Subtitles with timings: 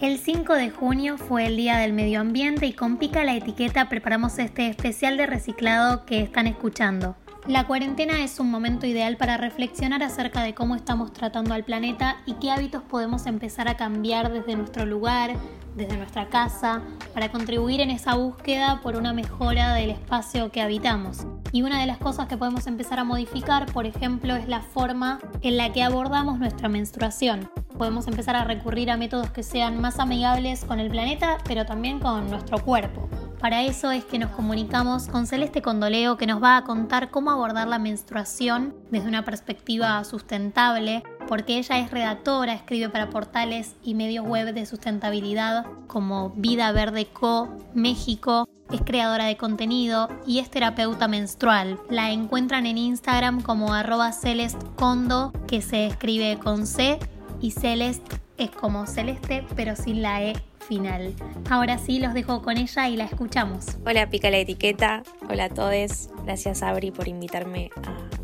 [0.00, 3.88] El 5 de junio fue el Día del Medio Ambiente y con Pica la Etiqueta
[3.88, 7.16] preparamos este especial de reciclado que están escuchando.
[7.46, 12.16] La cuarentena es un momento ideal para reflexionar acerca de cómo estamos tratando al planeta
[12.24, 15.34] y qué hábitos podemos empezar a cambiar desde nuestro lugar,
[15.76, 16.80] desde nuestra casa,
[17.12, 21.26] para contribuir en esa búsqueda por una mejora del espacio que habitamos.
[21.52, 25.18] Y una de las cosas que podemos empezar a modificar, por ejemplo, es la forma
[25.42, 29.98] en la que abordamos nuestra menstruación podemos empezar a recurrir a métodos que sean más
[29.98, 33.08] amigables con el planeta, pero también con nuestro cuerpo.
[33.44, 37.30] Para eso es que nos comunicamos con Celeste Condoleo, que nos va a contar cómo
[37.30, 43.92] abordar la menstruación desde una perspectiva sustentable, porque ella es redactora, escribe para portales y
[43.92, 50.50] medios web de sustentabilidad como Vida Verde Co, México, es creadora de contenido y es
[50.50, 51.78] terapeuta menstrual.
[51.90, 56.98] La encuentran en Instagram como arroba celestcondo, que se escribe con C
[57.42, 60.32] y Celeste es como celeste pero sin la E
[60.68, 61.14] final.
[61.50, 63.76] Ahora sí, los dejo con ella y la escuchamos.
[63.86, 65.02] Hola, pica la etiqueta.
[65.28, 66.08] Hola a todos.
[66.24, 67.70] Gracias, Abri, por invitarme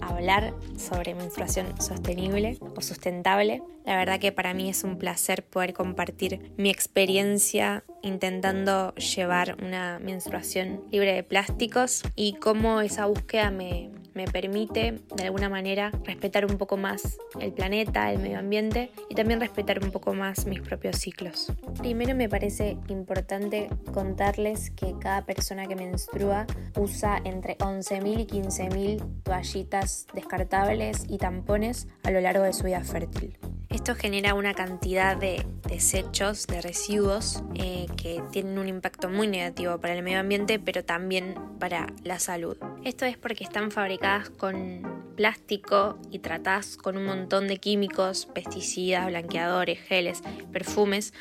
[0.00, 3.62] a hablar sobre menstruación sostenible o sustentable.
[3.84, 9.98] La verdad que para mí es un placer poder compartir mi experiencia intentando llevar una
[9.98, 16.46] menstruación libre de plásticos y cómo esa búsqueda me, me permite de alguna manera respetar
[16.46, 20.60] un poco más el planeta, el medio ambiente y también respetar un poco más mis
[20.60, 21.52] propios ciclos.
[21.78, 26.46] Primero me parece importante contarles que cada persona que menstrua
[26.76, 32.82] usa entre 11.000 y 15.000 toallitas descartables y tampones a lo largo de su vida
[32.82, 33.36] fértil.
[33.74, 39.80] Esto genera una cantidad de desechos, de residuos eh, que tienen un impacto muy negativo
[39.80, 42.56] para el medio ambiente, pero también para la salud.
[42.84, 49.08] Esto es porque están fabricadas con plástico y tratadas con un montón de químicos, pesticidas,
[49.08, 50.22] blanqueadores, geles,
[50.52, 51.12] perfumes,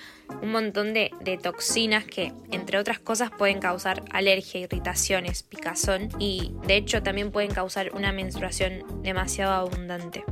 [0.43, 6.53] un montón de, de, toxinas que, entre otras cosas, pueden causar alergia, irritaciones, picazón y,
[6.67, 10.23] de hecho, también pueden causar una menstruación demasiado abundante.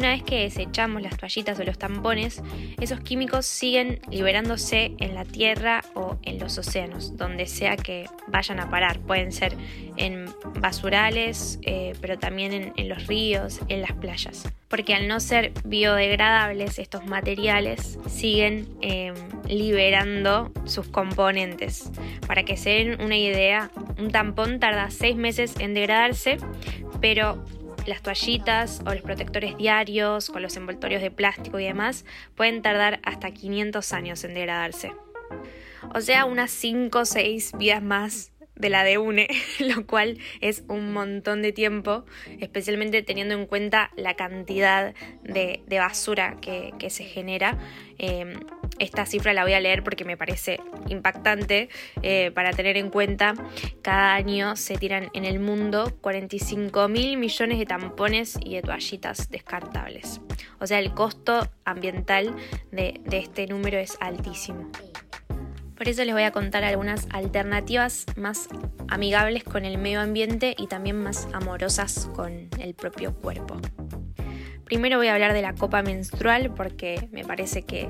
[0.00, 2.42] Una vez que desechamos las toallitas o los tampones,
[2.80, 8.60] esos químicos siguen liberándose en la tierra o en los océanos, donde sea que vayan
[8.60, 9.00] a parar.
[9.00, 9.54] Pueden ser
[9.98, 10.24] en
[10.58, 14.50] basurales, eh, pero también en, los ríos, en las playas.
[14.68, 19.14] Porque al no ser biodegradables, estos materiales siguen em,
[19.48, 21.90] liberando sus componentes.
[22.26, 26.38] Para que se den una idea, un tampón tarda 6 meses en degradarse,
[27.02, 27.44] pero
[27.90, 33.00] las toallitas o los protectores diarios con los envoltorios de plástico y demás pueden tardar
[33.02, 34.92] hasta 500 años en degradarse.
[35.94, 38.29] O sea, unas 5 o 6 vidas más
[38.60, 39.28] de la de UNE,
[39.60, 42.04] lo cual es un montón de tiempo,
[42.40, 47.58] especialmente teniendo en cuenta la cantidad de, basura que, se genera.
[47.98, 48.34] Em,
[48.78, 51.68] esta cifra la voy a leer porque me parece impactante
[52.02, 53.34] eh, para tener en cuenta.
[53.82, 59.30] Cada año se tiran en el mundo 45 mil millones de tampones y de toallitas
[59.30, 60.20] descartables.
[60.58, 62.34] O sea, el costo ambiental
[62.72, 64.70] de este número es altísimo.
[65.80, 68.50] Por eso les voy a contar algunas alternativas más
[68.88, 73.56] amigables con el medio ambiente y también más amorosas con el propio cuerpo.
[74.66, 77.88] Primero voy a hablar de la copa menstrual porque me parece que,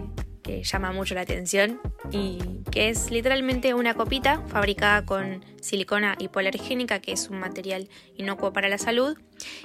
[0.62, 1.80] llama mucho la atención
[2.12, 8.52] y que es literalmente una copita fabricada con silicona hipoalergénica, que es un material inocuo
[8.52, 9.18] para la salud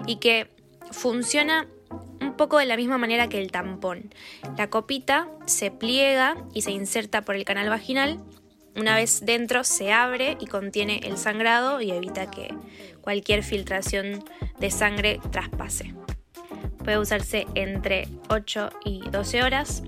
[0.07, 0.49] y que
[0.89, 1.67] funciona
[2.35, 4.13] poco de la misma manera que el tampón.
[4.57, 8.19] La copita se pliega y se inserta por el canal vaginal.
[8.75, 12.53] Una vez dentro se abre y contiene el sangrado y evita que
[13.01, 14.23] cualquier filtración
[14.59, 15.93] de sangre traspase.
[16.83, 19.83] Puede usarse entre 8 y 12 horas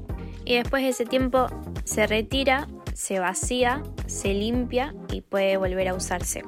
[0.46, 1.48] y después de ese tiempo
[1.84, 6.44] se retira, se vacía, se limpia y puede volver a usarse.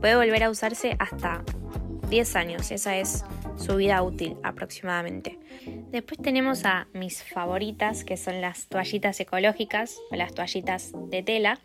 [0.00, 1.44] Puede volver a usarse hasta
[2.08, 3.24] 10 años, esa es
[3.56, 5.38] su vida útil aproximadamente.
[5.90, 11.60] Después tenemos a mis favoritas, que son las toallitas ecológicas o las toallitas de tela,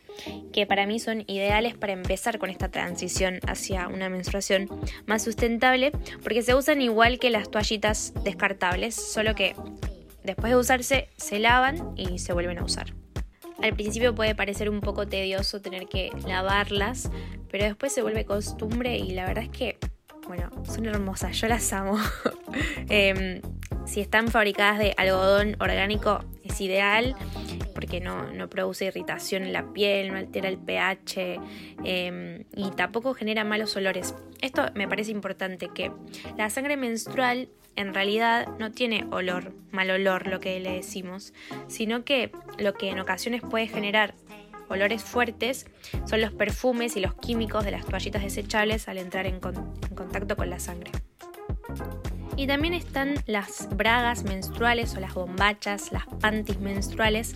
[0.52, 4.68] que para mí son ideales para empezar con esta transición hacia una menstruación
[5.06, 5.92] más sustentable,
[6.24, 9.56] porque se usan igual que las toallitas descartables, solo que
[10.24, 12.94] después de usarse se lavan y se vuelven a usar.
[13.62, 17.10] Al principio puede parecer un poco tedioso tener que lavarlas,
[17.50, 19.80] pero después se vuelve costumbre y la verdad es que
[20.28, 21.98] bueno, son hermosas, yo las amo.
[22.90, 23.42] Em,
[23.88, 27.16] si están fabricadas de algodón orgánico es ideal.
[27.74, 31.40] porque no, produce irritación en la piel, no altera el pH
[31.84, 34.16] em, y tampoco genera malos olores.
[34.42, 35.92] Esto me parece importante, que
[36.38, 41.34] la sangre menstrual en realidad no tiene olor, mal olor lo que le decimos,
[41.68, 44.16] sino que lo que en ocasiones puede generar
[44.70, 45.68] olores fuertes
[46.06, 50.50] son los perfumes y los químicos de las toallitas desechables al entrar en, contacto con
[50.50, 50.92] la sangre.
[52.38, 57.36] Y también están las bragas menstruales o las bombachas, las panties menstruales,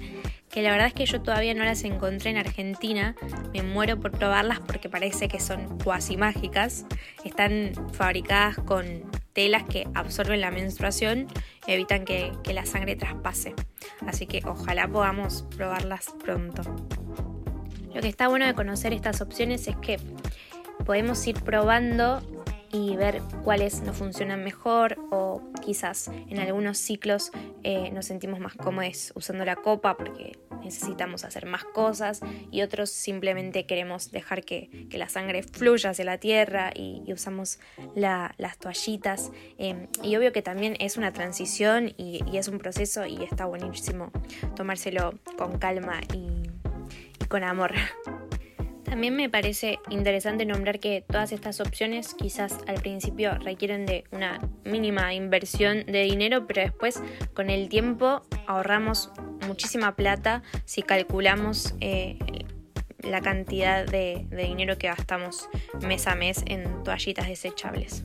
[0.52, 3.16] que la verdad es que yo todavía no las encontré en Argentina.
[3.52, 6.86] Me muero por probarlas porque parece que son cuasi mágicas.
[7.26, 8.86] Están fabricadas con
[9.34, 11.26] telas que absorben la menstruación
[11.66, 13.56] y evitan que, que la sangre traspase.
[14.06, 16.62] Así que ojalá podamos probarlas pronto.
[17.92, 20.00] Lo que está bueno de conocer estas opciones es que
[20.86, 22.22] podemos ir probando
[22.72, 27.32] y ver cuáles nos funcionan mejor o quizás en algunos ciclos
[27.64, 32.22] eh, nos sentimos más cómodos usando la copa porque necesitamos hacer más cosas
[32.52, 37.60] y otros simplemente queremos dejar que, la sangre fluya hacia la tierra y, usamos
[37.96, 43.24] las toallitas em, y obvio que también es una transición y, es un proceso y
[43.24, 44.12] está buenísimo
[44.56, 46.50] tomárselo con calma y
[47.28, 47.74] con amor.
[48.92, 54.42] También me parece interesante nombrar que todas estas opciones quizás al principio requieren de una
[54.66, 57.02] mínima inversión de dinero, pero después
[57.34, 59.10] con el tiempo ahorramos
[59.48, 62.20] muchísima plata si calculamos eh,
[63.00, 65.48] la cantidad de, de dinero que gastamos
[65.88, 68.04] mes a mes en toallitas desechables.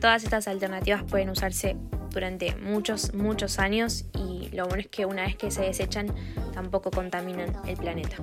[0.00, 1.76] Todas estas alternativas pueden usarse
[2.10, 6.14] durante muchos, muchos años y lo bueno es que una vez que se desechan
[6.52, 8.18] tampoco contaminan el planeta.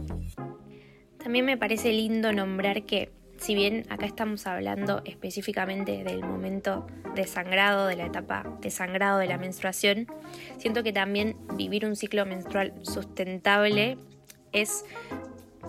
[1.32, 7.26] También me parece lindo nombrar que si bien acá estamos hablando específicamente del momento de
[7.26, 10.08] sangrado, de la etapa de sangrado de la menstruación,
[10.58, 13.98] siento que también vivir un ciclo menstrual sustentable
[14.52, 14.84] es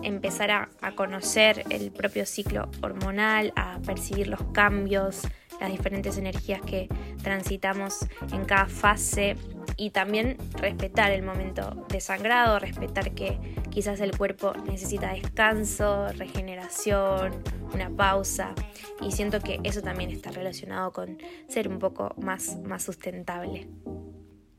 [0.01, 5.21] empezar a, conocer el propio ciclo hormonal, a percibir los cambios,
[5.61, 6.89] las diferentes energías que
[7.23, 9.37] transitamos en cada fase
[9.77, 13.39] y también respetar el momento de sangrado, respetar que
[13.73, 17.33] quizás el cuerpo necesita descanso, regeneración,
[17.73, 18.53] una pausa
[19.01, 21.17] y siento que eso también está relacionado con
[21.47, 23.67] ser un poco más, más sustentable.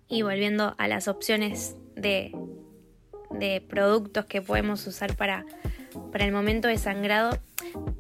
[0.09, 2.33] Y volviendo a las opciones de,
[3.31, 5.47] de productos que podemos usar para,
[6.11, 7.39] para el momento de sangrado,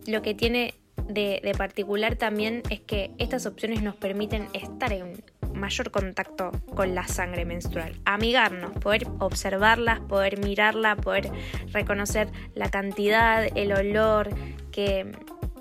[0.06, 0.74] lo que tiene
[1.08, 5.22] de, de, particular también es que estas opciones nos permiten estar en
[5.54, 11.30] mayor contacto con la sangre menstrual, amigarnos, poder observarlas, poder mirarla, poder
[11.72, 14.30] reconocer la cantidad, el olor,
[14.70, 15.12] que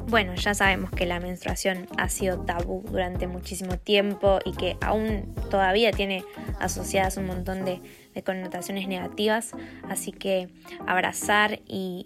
[0.07, 5.33] bueno, ya sabemos que la menstruación ha sido tabú durante muchísimo tiempo y que aún
[5.49, 6.23] todavía tiene
[6.59, 7.81] asociadas un montón de,
[8.23, 9.53] connotaciones negativas,
[9.89, 10.47] así que
[10.85, 12.03] abrazar y,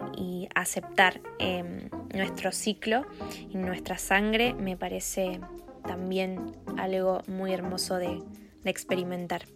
[0.54, 3.06] aceptar em, nuestro ciclo
[3.50, 5.40] y nuestra sangre me parece
[5.88, 8.22] también algo muy hermoso de,
[8.64, 9.46] experimentar.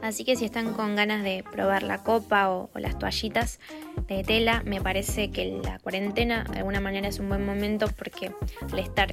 [0.00, 3.58] Así que si están con ganas de probar la copa o, las toallitas
[4.06, 8.30] de tela, me parece que la cuarentena de alguna manera es un buen momento porque
[8.70, 9.12] al estar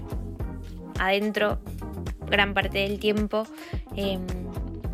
[1.00, 1.58] adentro
[2.28, 3.48] gran parte del tiempo
[3.96, 4.22] em,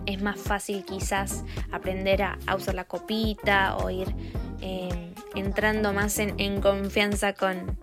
[0.06, 1.44] es más fácil quizás
[1.74, 4.16] aprender a, usar la copita o ir
[4.62, 7.78] em, entrando más en, confianza con,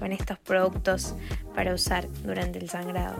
[0.00, 1.14] con estos productos
[1.60, 3.16] para usar durante el sangrado.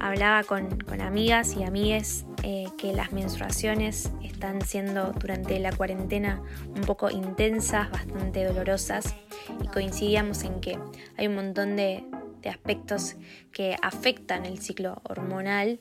[0.00, 6.40] Hablaba con, amigas y amigues eh, que las menstruaciones están siendo durante la cuarentena
[6.74, 9.14] un poco intensas, bastante dolorosas
[9.62, 10.78] y coincidíamos en que
[11.18, 12.02] hay un montón de,
[12.40, 13.16] de aspectos
[13.52, 15.80] que afectan el ciclo hormonal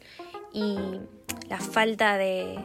[0.53, 0.77] y
[1.51, 2.59] la falta de,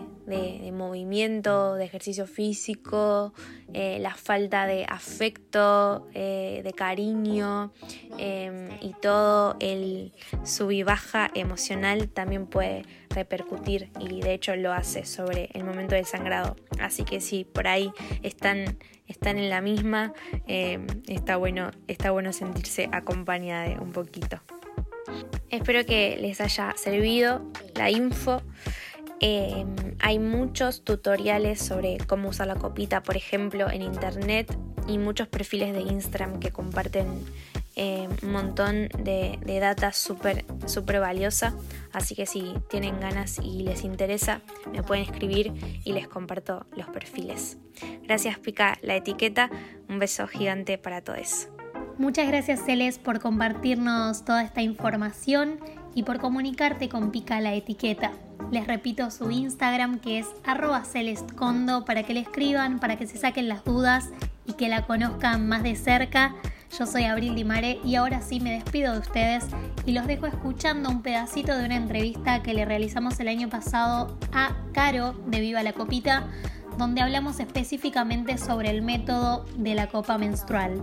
[0.72, 3.32] movimiento, de ejercicio físico,
[3.72, 7.72] eh, la falta de afecto, eh, de cariño
[8.18, 10.12] em, y todo el
[10.44, 15.94] sub y baja emocional también puede repercutir y de hecho lo hace sobre el momento
[15.94, 16.54] del sangrado.
[16.80, 18.78] Así que si por ahí están,
[19.08, 20.12] están en la misma,
[20.46, 24.40] em, está, bueno, está bueno sentirse acompañada un poquito.
[25.50, 27.42] Espero que les haya servido
[27.76, 28.42] la info.
[29.21, 34.54] Em, hay muchos tutoriales sobre cómo usar la copita, por ejemplo, en internet
[34.87, 37.06] y muchos perfiles de Instagram que comparten
[37.76, 41.54] em, un montón de, de data súper super valiosa.
[41.92, 45.52] Así que si tienen ganas y les interesa, me pueden escribir
[45.85, 47.56] y les comparto los perfiles.
[48.02, 49.50] Gracias, Pica, la etiqueta.
[49.88, 51.49] Un beso gigante para todos.
[51.99, 55.59] Muchas gracias Celes por compartirnos toda esta información
[55.96, 58.12] y por comunicarte con Pica la etiqueta.
[58.52, 63.16] Les repito su Instagram que es arroba celestcondo para que le escriban, para que se
[63.16, 64.10] saquen las dudas
[64.44, 66.34] y que la conozcan más de cerca.
[66.78, 69.46] Yo soy Abril Dimare y ahora sí me despido de ustedes
[69.86, 74.18] y los dejo escuchando un pedacito de una entrevista que le realizamos el año pasado
[74.32, 76.28] a Caro de Viva la Copita,
[76.76, 80.82] donde hablamos específicamente sobre el método de la copa menstrual.